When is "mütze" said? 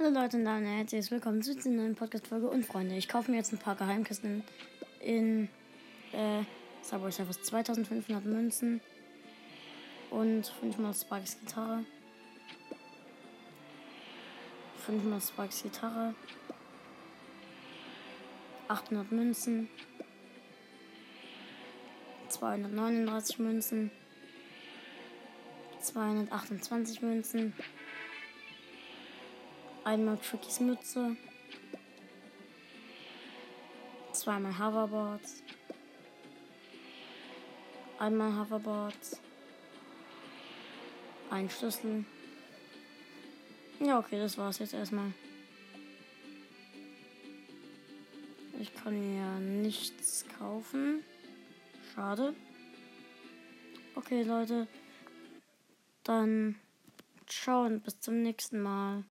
30.60-31.16